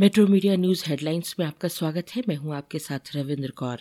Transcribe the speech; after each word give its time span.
Metro 0.00 0.26
media 0.26 0.56
news 0.56 0.82
headlines 0.86 1.34
में 1.38 1.46
आपका 1.46 1.68
स्वागत 1.68 2.06
है। 2.16 2.22
मैं 2.28 2.36
हूँ 2.36 2.54
आपके 2.54 2.78
साथ 2.78 2.98
रविंद्र 3.16 3.50
कौर। 3.50 3.76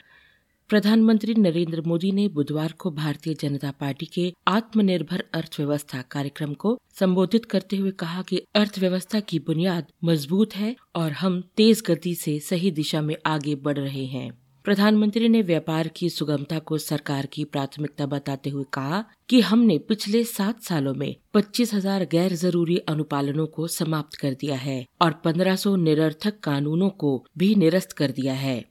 प्रधानमंत्री 0.69 1.33
नरेंद्र 1.33 1.81
मोदी 1.81 2.11
ने 2.11 2.27
बुधवार 2.27 2.71
को 2.71 2.91
भारतीय 2.91 3.33
जनता 3.33 3.71
पार्टी 3.71 4.05
के 4.05 4.33
आत्मनिर्भर 4.47 5.23
अर्थव्यवस्था 5.33 6.01
कार्यक्रम 6.01 6.53
को 6.53 6.79
संबोधित 6.99 7.45
करते 7.45 7.77
हुए 7.77 7.91
कहा 7.91 8.21
कि 8.21 8.41
अर्थव्यवस्था 8.55 9.19
की 9.19 9.39
बुनियाद 9.39 9.87
मज़बूत 10.03 10.55
है 10.55 10.75
और 10.95 11.11
हम 11.11 11.41
तेज 11.57 11.83
गति 11.87 12.15
से 12.15 12.39
सही 12.39 12.71
दिशा 12.71 13.01
में 13.01 13.15
आगे 13.25 13.55
बढ़ 13.55 13.77
रहे 13.77 14.05
हैं। 14.05 14.44
प्रधानमंत्री 14.65 15.27
ने 15.29 15.41
व्यापार 15.41 15.87
की 15.87 16.09
सुगमता 16.09 16.59
को 16.59 16.77
सरकार 16.77 17.25
की 17.25 17.43
प्राथमिकता 17.43 18.05
बताते 18.05 18.49
हुए 18.49 18.63
कहा 18.73 19.03
कि 19.29 19.41
हमने 19.41 19.77
पिछले 19.79 20.23
सात 20.23 20.61
सालों 20.61 20.93
में 20.93 21.15
पच्चीस 21.33 21.73
हज़ार 21.73 22.05
गैर 22.05 22.33
ज़रूरी 22.33 22.77
अनुपालनों 22.77 23.45
को 23.47 23.67
समाप्त 23.67 24.15
कर 24.15 24.33
दिया 24.33 24.55
है 24.55 24.85
और 25.01 25.21
1500 25.25 25.75
निरर्थक 25.75 26.39
कानूनों 26.39 26.89
को 26.89 27.25
भी 27.37 27.55
निरस्त 27.55 27.91
कर 27.91 28.11
दिया 28.11 28.33
है। 28.33 28.65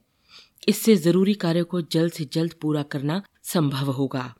इससे 0.67 0.95
ज़रूरी 0.95 1.33
कार्यों 1.33 1.65
को 1.65 1.81
जल्द 1.81 2.11
से 2.11 2.25
जल्द 2.33 2.53
पूरा 2.61 2.83
करना 2.83 3.21
संभव 3.43 3.91
होगा। 3.91 4.33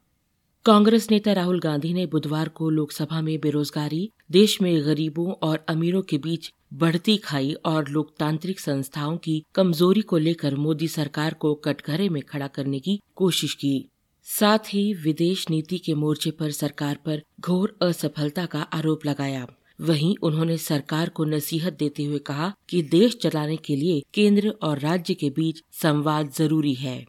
कांग्रेस 0.66 1.12
नेता 1.12 1.34
राहुल 1.34 1.60
गांधी 1.60 1.94
ने 1.94 2.06
बुधवार 2.06 2.50
को 2.50 2.70
लोकसभा 2.70 3.22
में 3.22 3.40
बेरोजगारी, 3.40 4.12
देश 4.32 4.62
में 4.62 4.86
गरीबों 4.86 5.32
और 5.32 5.66
अमीरों 5.70 6.02
के 6.02 6.18
बीच 6.18 6.52
बढ़ती 6.74 7.18
खाई 7.18 7.54
और 7.54 7.88
लोकतांत्रिक 7.88 8.60
संस्थाओं 8.60 9.18
की 9.18 9.44
कमज़ोरी 9.56 10.02
को 10.02 10.18
लेकर 10.18 10.56
मोदी 10.56 10.88
सरकार 10.88 11.34
को 11.34 11.54
कटघरे 11.56 12.10
में 12.10 12.22
खड़ा 12.22 12.48
करने 12.48 12.80
की 12.80 13.00
कोशिश 13.16 13.54
की। 13.54 13.90
साथ 14.24 14.60
ही 14.60 14.94
विदेश 14.94 15.50
नीति 15.50 15.78
के 15.78 15.94
मोर्चे 15.94 16.32
पर 16.32 16.52
सरकार 16.52 16.96
पर 17.06 17.22
घोर 17.40 17.78
असफलता 17.82 18.46
का 18.46 18.62
आरोप 18.62 19.06
लगाया। 19.06 19.48
वहीं 19.82 20.16
उन्होंने 20.24 20.58
सरकार 20.58 21.10
को 21.10 21.26
नसीहत 21.26 21.74
देते 21.74 22.04
हुए 22.04 22.20
कहा 22.20 22.54
कि 22.70 22.82
देश 22.82 23.18
चलाने 23.22 23.58
के 23.58 23.76
लिए 23.76 24.02
केंद्र 24.14 24.50
और 24.50 24.80
राज्य 24.80 25.14
के 25.14 25.30
बीच 25.30 25.62
संवाद 25.72 26.32
ज़रूरी 26.32 26.74
है। 26.74 27.06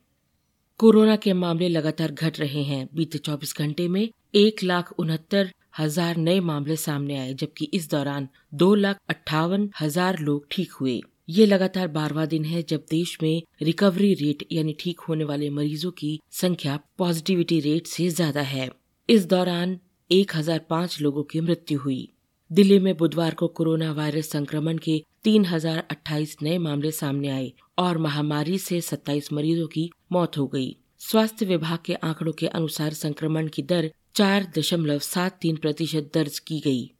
कोरोना 0.78 1.16
के 1.16 1.32
मामले 1.32 1.68
लगातार 1.68 2.12
घट 2.12 2.40
रहे 2.40 2.62
हैं। 2.62 2.88
बीते 2.94 3.18
24 3.18 3.58
घंटे 3.58 3.88
में 3.88 4.08
एक 4.34 4.62
लाख 4.62 4.92
उनहत्तर 4.92 5.52
हज़ार 5.78 6.16
नए 6.18 6.40
मामले 6.42 6.76
सामने 6.78 7.18
आए, 7.18 7.34
जबकि 7.34 7.64
इस 7.74 7.90
दौरान 7.90 8.28
दो 8.54 8.74
लाख 8.76 8.98
अट्ठावन 9.08 9.68
हज़ार 9.80 10.18
लोग 10.20 10.46
ठीक 10.50 10.72
हुए। 10.72 11.00
ये 11.28 11.46
लगातार 11.46 11.88
बारवा 11.88 12.24
दिन 12.26 12.44
है 12.44 12.62
जब 12.62 12.84
देश 12.90 13.16
में 13.22 13.42
रिकवरी 13.62 14.12
रेट, 14.14 14.46
यानी 14.52 14.76
ठीक 14.80 15.00
होने 15.00 15.24
वाले 15.24 15.50
मरीजों 15.50 15.90
की 15.92 16.18
संख्या 16.32 16.78
पॉजिटिविटी 16.98 17.60
रेट 17.60 17.86
से 17.86 18.08
ज़्यादा 18.10 18.40
है। 18.44 18.68
इस 19.08 19.26
दौरान 19.26 19.78
एक 20.10 20.36
हज़ार 20.36 20.58
पाँच 20.70 21.00
लोगों 21.00 21.22
की 21.22 21.40
मृत्यु 21.40 21.78
हुई। 21.78 22.08
दिल्ली 22.50 22.78
में 22.78 22.96
बुधवार 22.96 23.34
को 23.34 23.46
कोरोना 23.48 23.90
वायरस 23.92 24.30
संक्रमण 24.30 24.78
के 24.78 25.02
तीन 25.24 25.44
हज़ार 25.44 25.78
अट्ठाईस 25.90 26.36
नए 26.42 26.58
मामले 26.60 26.90
सामने 26.92 27.28
आए 27.28 27.52
और 27.78 27.98
महामारी 27.98 28.58
से 28.58 28.80
सत्ताईस 28.80 29.32
मरीजों 29.32 29.66
की 29.66 29.90
मौत 30.12 30.38
हो 30.38 30.46
गई। 30.46 30.76
स्वास्थ्य 31.00 31.46
विभाग 31.46 31.78
के 31.84 31.94
आंकड़ों 31.94 32.32
के 32.32 32.46
अनुसार 32.48 32.92
संक्रमण 32.94 33.48
की 33.48 33.62
दर 33.64 33.90
चार 34.16 34.52
दशमलव 34.58 34.98
सात 34.98 35.38
तीन 35.42 35.56
प्रतिशत 35.56 36.10
दर्ज 36.14 36.38
की 36.38 36.60
गई। 36.60 36.92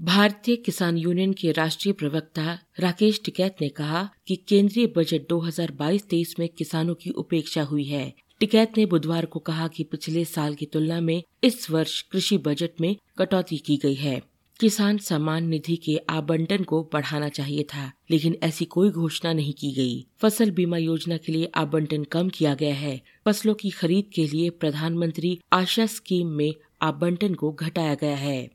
भारतीय 0.00 0.56
किसान 0.56 0.96
यूनियन 0.96 1.32
के 1.32 1.52
राष्ट्रीय 1.52 1.92
प्रवक्ता 1.92 2.58
राकेश 2.80 3.20
टिकैत 3.24 3.56
ने 3.60 3.68
कहा 3.68 4.10
कि 4.26 4.36
केंद्रीय 4.36 4.86
बजट 4.86 5.28
2022-23 5.28 6.38
में 6.38 6.48
किसानों 6.48 6.94
की 6.94 7.10
उपेक्षा 7.10 7.62
हुई 7.62 7.84
है। 7.84 8.14
टिकैत 8.40 8.72
ने 8.78 8.86
बुधवार 8.86 9.26
को 9.26 9.38
कहा 9.38 9.68
कि 9.68 9.84
पिछले 9.84 10.24
साल 10.24 10.54
की 10.54 10.66
तुलना 10.66 11.00
में 11.00 11.22
इस 11.44 11.70
वर्ष 11.70 12.02
कृषि 12.02 12.38
बजट 12.38 12.80
में 12.80 12.96
कटौती 13.18 13.58
की 13.58 13.76
गई 13.76 13.94
है। 13.94 14.22
किसान 14.62 14.98
सम्मान 14.98 15.46
निधि 15.48 15.74
के 15.76 15.96
आवंटन 16.10 16.62
को 16.62 16.80
बढ़ाना 16.92 17.28
चाहिए 17.28 17.62
था, 17.62 17.90
लेकिन 18.10 18.36
ऐसी 18.42 18.64
कोई 18.64 18.90
घोषणा 18.90 19.32
नहीं 19.32 19.52
की 19.52 19.70
गई। 19.72 20.06
फ़सल 20.20 20.50
बीमा 20.50 20.76
योजना 20.76 21.16
के 21.16 21.32
लिए 21.32 21.50
आवंटन 21.54 22.04
कम 22.04 22.28
किया 22.28 22.54
गया 22.54 22.74
है 22.74 23.00
फ़सलों 23.24 23.54
की 23.54 23.70
खरीद 23.70 24.10
के 24.14 24.26
लिए 24.26 24.50
प्रधानमंत्री 24.50 25.38
आशा 25.52 25.86
स्कीम 25.86 26.28
में 26.32 26.54
आवंटन 26.82 27.34
को 27.34 27.50
घटाया 27.52 27.94
गया 27.94 28.16
है 28.16 28.50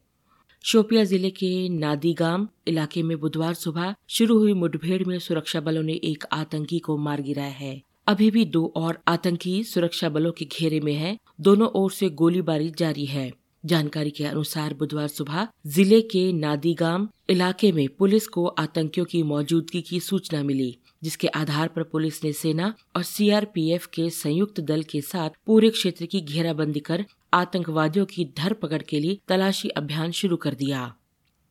शोपिया 0.64 1.04
ज़िले 1.04 1.30
के 1.30 1.50
नादीगाम 1.70 2.48
इलाके 2.68 3.04
में 3.04 3.18
बुधवार 3.20 3.54
सुबह 3.54 3.94
शुरू 4.10 4.38
हुई 4.38 4.54
मुठभेड़ 4.54 5.04
में 5.04 5.18
सुरक्षा 5.20 5.60
बलों 5.60 5.84
ने 5.84 5.94
एक 6.04 6.24
आतंकी 6.34 6.80
को 6.80 6.98
मार 6.98 7.22
गिराया 7.22 7.52
है 7.54 7.81
अभी 8.08 8.30
भी 8.31 8.46
दो 8.46 8.66
और 8.76 9.00
आतंकी 9.08 9.64
सुरक्षा 9.64 10.10
बलों 10.10 10.31
के 10.31 10.46
घेरे 10.46 10.80
में 10.80 10.94
हैं। 10.94 11.18
दोनों 11.42 11.68
ओर 11.76 11.92
से 11.92 12.10
गोलीबारी 12.10 12.72
जारी 12.78 13.06
है 13.06 13.31
जानकारी 13.63 14.09
के 14.09 14.23
अनुसार 14.23 14.73
बुधवार 14.73 15.07
सुबह 15.07 15.47
ज़िले 15.68 16.01
के 16.01 16.31
नादीगाम 16.34 17.07
इलाके 17.29 17.72
में 17.72 17.88
पुलिस 17.90 18.28
को 18.28 18.45
आतंकियों 18.45 19.06
की 19.06 19.22
मौजूदगी 19.23 19.81
की 19.81 20.00
सूचना 20.00 20.44
मिली, 20.44 20.78
जिसके 21.03 21.28
आधार 21.28 21.68
पर 21.68 21.84
पुलिस 21.84 22.23
ने 22.23 22.31
सेना 22.34 22.73
और 22.95 23.03
सीआरपीएफ 23.03 23.85
के 23.85 24.09
संयुक्त 24.09 24.59
दल 24.59 24.84
के 24.84 25.01
साथ 25.01 25.29
पूरे 25.45 25.69
क्षेत्र 25.69 26.06
की 26.06 26.22
घेराबंदी 26.22 26.79
कर 26.79 27.06
आतंकवादियों 27.34 28.06
की 28.06 28.25
धरपकड़ 28.38 28.81
के 28.81 29.00
लिए 29.00 29.19
तलाशी 29.28 29.69
अभियान 29.69 30.12
शुरू 30.12 30.35
कर 30.38 30.53
दिया। 30.53 30.94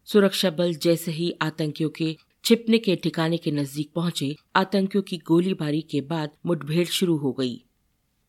सुरक्षा 0.08 0.50
बल 0.50 0.74
जैसे 0.74 1.12
ही 1.12 1.32
आतंकियों 1.42 1.90
के 1.90 2.16
छिपने 2.44 2.78
के 2.78 2.96
ठिकाने 2.96 3.36
के 3.36 3.50
नज़दीक 3.50 3.90
पहुँचे, 3.94 4.34
आतंकियों 4.56 5.02
की 5.02 5.16
गोलीबारी 5.18 5.80
के 5.80 6.00
बाद 6.00 6.30
मुठभेड़ 6.46 6.86
शुरू 6.88 7.16
हो 7.16 7.32
गई। 7.32 7.62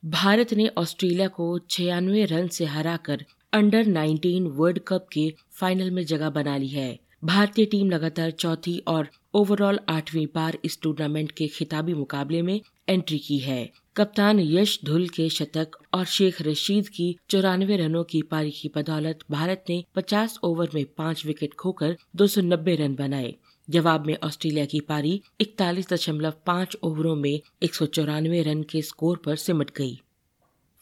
भारत 0.03 0.53
ने 0.53 0.67
ऑस्ट्रेलिया 0.77 1.27
को 1.27 1.57
छियानवे 1.69 2.25
रन 2.25 2.47
से 2.47 2.65
हराकर 2.65 3.25
अंडर 3.53 3.85
19 3.85 4.47
वर्ल्ड 4.47 4.79
कप 4.87 5.05
के 5.13 5.33
फाइनल 5.59 5.91
में 5.91 6.05
जगह 6.05 6.29
बना 6.29 6.57
ली 6.57 6.67
है। 6.67 6.99
भारतीय 7.23 7.65
टीम 7.65 7.89
लगातार 7.89 8.31
चौथी 8.31 8.77
और 8.87 9.07
ओवरऑल 9.33 9.79
आठवीं 9.89 10.25
बार 10.35 10.57
इस 10.65 10.81
टूर्नामेंट 10.81 11.31
के 11.31 11.47
खिताबी 11.47 11.93
मुकाबले 11.93 12.41
में 12.41 12.61
एंट्री 12.89 13.17
की 13.17 13.37
है। 13.37 13.69
कप्तान 13.95 14.39
यश 14.39 14.79
धुल 14.85 15.07
के 15.07 15.29
शतक 15.29 15.77
और 15.93 16.05
शेख 16.05 16.41
रशीद 16.41 16.87
की 16.87 17.15
चौरानवे 17.29 17.77
रनों 17.77 18.03
की 18.03 18.21
पारी 18.21 18.51
की 18.51 18.71
बदौलत 18.75 19.19
भारत 19.31 19.63
ने 19.69 19.83
50 19.95 20.37
ओवर 20.43 20.69
में 20.75 20.85
पाँच 20.97 21.25
विकेट 21.25 21.53
खोकर 21.53 21.97
290 22.15 22.75
रन 22.75 22.95
बनाए। 22.95 23.33
जवाब 23.69 24.05
में 24.05 24.17
ऑस्ट्रेलिया 24.23 24.65
की 24.65 24.79
पारी 24.79 25.21
इकतालीस 25.41 25.89
दशमलव 25.89 26.33
पाँच 26.45 26.77
ओवरों 26.83 27.15
में 27.15 27.39
एक 27.63 27.75
सौ 27.75 27.85
चौरानवे 27.85 28.41
रन 28.41 28.63
के 28.63 28.81
स्कोर 28.81 29.21
पर 29.25 29.35
सिमट 29.35 29.71
गई। 29.77 29.99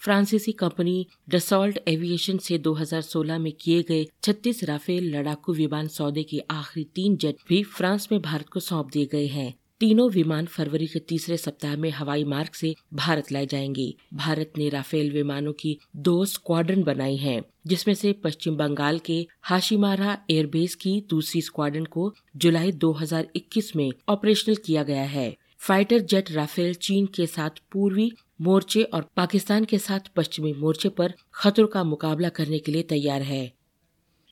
फ्रांसीसी 0.06 0.52
कंपनी 0.52 1.08
डसॉल्ट 1.30 1.80
एविएशन 1.88 2.38
से 2.38 2.58
2016 2.60 3.38
में 3.38 3.54
किए 3.54 3.84
गए 3.84 4.08
36 4.24 4.64
राफेल 4.64 5.16
लड़ाकू 5.16 5.54
विमान 5.54 5.88
सौदे 5.88 6.24
के 6.24 6.40
आखिरी 6.52 6.84
तीन 6.96 7.18
जेट 7.18 7.38
भी 7.50 7.64
फ्रांस 7.64 8.08
में 8.12 8.22
भारत 8.22 8.50
को 8.50 8.60
सौंप 8.60 8.90
दिए 8.94 9.06
गए 9.06 9.28
हैं। 9.28 9.56
तीनों 9.80 10.12
विमान 10.12 10.46
फरवरी 10.46 10.88
के 10.88 11.00
तीसरे 11.00 11.38
सप्ताह 11.38 11.76
में 11.76 11.90
हवाई 11.90 12.24
मार्ग 12.24 12.50
से 12.54 12.76
भारत 12.94 13.32
लाए 13.32 13.46
जाएँगे। 13.46 13.96
भारत 14.14 14.54
ने 14.58 14.70
राफेल 14.70 15.12
विमानों 15.12 15.54
की 15.54 15.80
दो 15.96 16.26
स्क्वाड्रन 16.26 16.84
बनाई 16.84 17.16
हैं, 17.16 17.42
जिसमें 17.68 17.96
से 17.96 18.14
पश्चिम 18.14 18.56
बंगाल 18.56 19.00
के 19.00 19.28
हाशिमारा 19.42 20.18
एयरबेस 20.32 20.76
की 20.76 21.04
दूसरी 21.10 21.42
स्क्वाड्रन 21.42 21.86
को 21.86 22.14
जुलाई 22.36 22.72
2021 22.72 23.76
में 23.76 23.92
ऑपरेशनल 24.10 24.56
किया 24.56 24.84
गया 24.84 25.04
है। 25.04 25.38
फाइटर 25.58 26.00
जेट 26.00 26.32
राफेल 26.32 26.74
चीन 26.74 27.06
के 27.06 27.26
साथ 27.26 27.50
पूर्वी 27.72 28.12
मोर्चे 28.42 28.84
और 28.84 29.10
पाकिस्तान 29.16 29.66
के 29.66 29.78
साथ 29.78 30.00
पश्चिमी 30.16 30.54
मोर्चे 30.54 30.90
पर 30.90 31.14
खतरों 31.34 31.68
का 31.68 31.84
मुकाबला 31.84 32.30
करने 32.30 32.60
के 32.60 32.72
लिए 32.72 32.84
तैयार 32.84 33.22
है। 33.22 33.54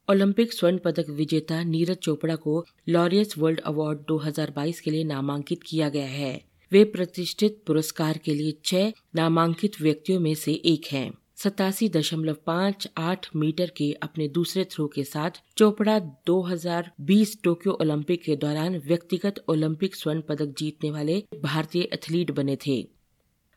ओलंपिक 0.09 0.53
स्वर्ण 0.53 0.77
पदक 0.77 1.09
विजेता 1.09 1.63
नीरज 1.63 1.97
चोपड़ा 1.97 2.35
को 2.35 2.65
लॉरियस 2.89 3.37
वर्ल्ड 3.37 3.59
अवार्ड 3.59 3.99
2022 3.99 4.79
के 4.79 4.91
लिए 4.91 5.03
नामांकित 5.03 5.63
किया 5.63 5.89
गया 5.89 6.07
है। 6.07 6.43
वे 6.71 6.83
प्रतिष्ठित 6.83 7.63
पुरस्कार 7.67 8.17
के 8.17 8.33
लिए 8.33 8.53
छह 8.65 8.91
नामांकित 9.15 9.81
व्यक्तियों 9.81 10.19
में 10.19 10.35
से 10.35 10.53
एक 10.53 10.85
हैं। 10.91 11.11
सतासी 11.35 11.89
दशमलव 11.89 12.35
पाँच 12.45 12.87
आठ 12.97 13.27
मीटर 13.35 13.71
के 13.77 13.91
अपने 13.93 14.27
दूसरे 14.27 14.63
थ्रो 14.63 14.87
के 14.87 15.03
साथ 15.03 15.31
चोपड़ा 15.57 15.99
2020 15.99 17.37
टोक्यो 17.43 17.71
ओलंपिक 17.71 18.23
के 18.23 18.35
दौरान 18.35 18.77
व्यक्तिगत 18.77 19.43
ओलंपिक 19.49 19.95
स्वर्ण 19.95 20.21
पदक 20.21 20.55
जीतने 20.57 20.91
वाले 20.91 21.23
भारतीय 21.43 21.81
एथलीट 21.81 22.31
बने 22.31 22.57
थे। 22.67 23.02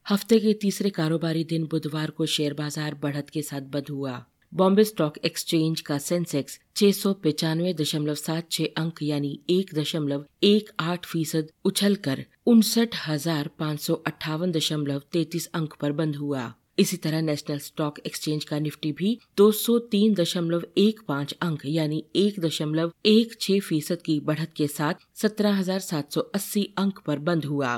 हफ़्ते 0.07 0.39
के 0.41 0.53
तीसरे 0.53 0.91
कारोबारी 0.91 1.43
दिन 1.45 1.65
बुधवार 1.67 2.11
को 2.11 2.27
शेयर 2.27 2.53
बाज़ार 2.55 2.95
बढ़त 2.95 3.31
के 3.31 3.41
साथ 3.43 3.61
बंद 3.71 3.87
हुआ। 3.91 4.13
बॉम्बे 4.53 4.83
स्टॉक 4.85 5.17
एक्सचेंज 5.25 5.81
का 5.81 5.97
सेंसेक्स 5.99 6.59
छह 6.77 6.93
सौ 6.93 7.13
पचानवे 7.25 7.73
दशमलव 7.75 8.15
सात 8.15 8.51
छह 8.53 8.65
अंक 8.79 9.03
यानी 9.03 9.39
एक 9.51 9.75
दशमलव 9.75 10.25
एक 10.43 10.71
आठ 10.81 11.07
फ़ीसद 11.07 11.49
उछल 11.65 11.95
कर 12.05 12.25
उनसठ 12.47 12.95
हज़ार 13.07 13.51
पाँच 13.59 13.81
सौ 13.81 13.95
अट्ठावन 14.07 14.53
दशमलव 14.53 15.03
तैतीस 15.13 15.47
अंक 15.55 15.75
पर 15.81 15.93
बंद 15.93 16.17
हुआ। 16.17 16.53
इसी 16.79 16.97
तरह 16.99 17.21
नेशनल 17.23 17.59
स्टॉक 17.59 17.99
एक्सचेंज 18.07 18.45
का 18.45 18.59
निफ्टी 18.59 18.93
भी 18.93 19.19
दो 19.37 19.51
सौ 19.55 19.79
तीन 19.91 20.15
दशमलव 20.15 20.67
एक 20.79 21.01
पाँच 21.09 21.35
अंक 21.41 21.67
यानी 21.67 22.03
एक 22.17 22.41
दशमलव 22.41 22.93
एक 23.07 23.37
छह 23.41 23.61
फ़ीसद 23.61 24.03
की 24.07 24.19
बढ़त 24.23 24.53
के 24.57 24.67
साथ 24.69 25.05
सत्रह 25.23 25.59
हज़ार 25.59 25.81
सात 25.81 26.13
सौ 26.13 26.21
अस्सी 26.35 26.67
अंक 26.79 27.03
पर 27.07 27.19
बंद 27.29 27.45
हुआ। 27.45 27.75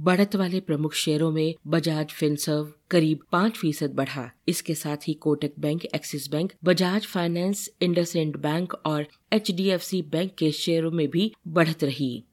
बढ़त 0.00 0.36
वाले 0.36 0.60
प्रमुख 0.60 0.94
शेयरों 0.94 1.30
में 1.30 1.54
बजाज 1.66 2.06
फिनसर्व 2.06 2.72
करीब 2.90 3.20
पाँच 3.32 3.52
फ़ीसद 3.52 3.90
बढ़ा। 3.90 4.30
इसके 4.48 4.74
साथ 4.74 4.96
ही 5.08 5.14
Kotak 5.14 5.52
bank, 5.58 5.84
Axis 5.84 6.30
bank, 6.30 6.52
Bajaj 6.64 7.06
finance 7.06 7.70
IndusInd 7.82 8.36
bank 8.36 8.74
और 8.86 9.06
एचडीएफसी 9.32 10.02
बैंक 10.02 10.34
के 10.34 10.52
शेयरों 10.52 10.90
में 10.90 11.08
भी 11.10 11.32
बढ़त 11.48 11.84
रही। 11.84 12.24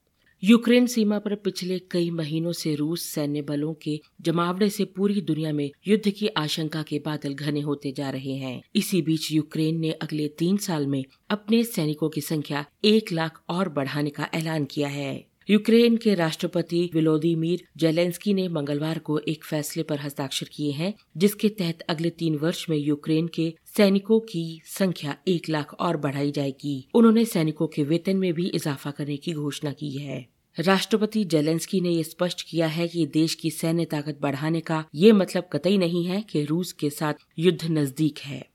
यूक्रेन 0.44 0.88
सीमा 0.88 1.20
पर 1.20 1.36
पिछले 1.36 1.80
कई 1.80 2.10
महीनों 2.10 2.52
से 2.52 2.76
रूस 2.76 3.02
सैन्य 3.02 3.42
बलों 3.42 3.74
के 3.74 4.00
जमावड़े 4.22 4.70
से 4.70 4.86
पूरी 4.86 5.22
दुनिया 5.22 5.54
में 5.54 5.72
युद्ध 5.88 6.10
की 6.10 6.28
आशंका 6.28 6.84
के 6.84 7.00
बादल 7.00 7.34
घने 7.34 7.62
होते 7.62 7.92
जा 7.92 8.10
रहे 8.10 8.34
हैं। 8.34 8.62
इसी 8.76 9.02
बीच 9.02 9.32
यूक्रेन 9.32 9.80
ने 9.80 9.92
अगले 9.92 10.28
तीन 10.28 10.58
साल 10.58 10.88
में 10.88 11.06
अपने 11.30 11.64
सैनिकों 11.64 12.10
की 12.10 12.22
संख्या 12.22 12.66
एक 12.86 13.12
लाख 13.12 13.44
और 13.50 13.70
बढ़ाने 13.70 14.10
का 14.10 14.30
ऐलान 14.34 14.66
किया 14.66 14.88
है। 14.88 15.35
यूक्रेन 15.50 15.98
के 15.98 16.14
राष्ट्रपति 16.14 16.90
विलोदीमीर 16.94 17.64
जेलेंस्की 17.78 18.34
ने 18.34 18.48
मंगलवार 18.48 19.00
को 19.00 19.20
एक 19.20 19.44
फैसले 19.44 19.84
पर 19.84 20.00
हस्ताक्षर 20.00 20.48
किए 20.54 20.72
हैं, 20.72 20.94
जिसके 21.18 21.50
तहत 21.50 21.82
अगले 21.82 22.10
तीन 22.10 22.36
वर्ष 22.36 22.66
में 22.70 22.78
यूक्रेन 22.78 23.28
के 23.28 23.54
सैनिकों 23.78 24.20
की 24.20 24.62
संख्या 24.66 25.18
एक 25.28 25.50
लाख 25.50 25.74
और 25.74 25.98
बढ़ाई 25.98 26.32
जाएगी। 26.32 26.88
उन्होंने 26.94 27.26
सैनिकों 27.26 27.68
के 27.68 27.84
वेतन 27.84 28.18
में 28.18 28.34
भी 28.34 28.48
इजाफा 28.48 28.92
करने 28.92 29.18
की 29.18 29.34
घोषणा 29.34 29.72
की 29.72 29.90
है। 29.90 30.28
राष्ट्रपति 30.60 31.24
जेलेंस्की 31.24 31.82
ने 31.82 31.90
ये 31.90 32.04
स्पष्ट 32.04 32.42
किया 32.50 32.68
है 32.68 32.88
कि 32.88 33.06
देश 33.06 33.36
की 33.36 33.52
सैन्य 33.52 33.86
ताकत 33.86 34.20
बढ़ाने 34.22 34.60
का 34.60 34.86
ये 34.96 35.12
मतलब 35.12 35.50
कतई 35.54 35.78
नहीं 35.78 36.06
है 36.06 36.22
कि 36.22 36.44
रूस 36.44 36.72
के 36.72 36.90
साथ 36.90 37.14
युद्ध 37.40 37.72
नज़दीक 37.72 38.20
है। 38.20 38.55